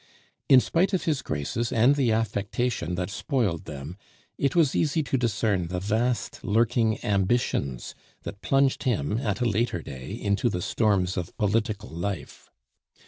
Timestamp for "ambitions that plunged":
7.05-8.81